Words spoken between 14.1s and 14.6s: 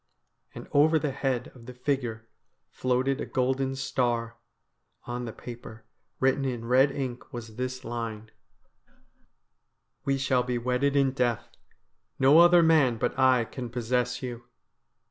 you.'